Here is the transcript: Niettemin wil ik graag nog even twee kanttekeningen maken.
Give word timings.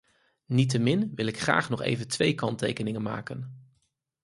Niettemin 0.45 1.11
wil 1.15 1.25
ik 1.27 1.39
graag 1.39 1.69
nog 1.69 1.81
even 1.81 2.07
twee 2.07 2.33
kanttekeningen 2.35 3.01
maken. 3.01 3.71